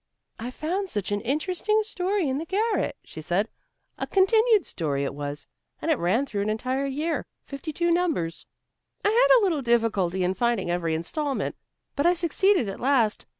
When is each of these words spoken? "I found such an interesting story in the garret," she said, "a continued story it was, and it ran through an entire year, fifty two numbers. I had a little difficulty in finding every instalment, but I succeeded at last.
"I 0.39 0.49
found 0.49 0.89
such 0.89 1.11
an 1.11 1.21
interesting 1.21 1.83
story 1.83 2.27
in 2.27 2.39
the 2.39 2.45
garret," 2.45 2.97
she 3.03 3.21
said, 3.21 3.49
"a 3.99 4.07
continued 4.07 4.65
story 4.65 5.03
it 5.03 5.13
was, 5.13 5.45
and 5.79 5.91
it 5.91 5.99
ran 5.99 6.25
through 6.25 6.41
an 6.41 6.49
entire 6.49 6.87
year, 6.87 7.27
fifty 7.43 7.71
two 7.71 7.91
numbers. 7.91 8.47
I 9.05 9.09
had 9.09 9.37
a 9.39 9.43
little 9.43 9.61
difficulty 9.61 10.23
in 10.23 10.33
finding 10.33 10.71
every 10.71 10.95
instalment, 10.95 11.55
but 11.95 12.07
I 12.07 12.15
succeeded 12.15 12.67
at 12.67 12.79
last. 12.79 13.27